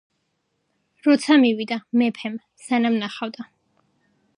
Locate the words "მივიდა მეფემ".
1.43-2.41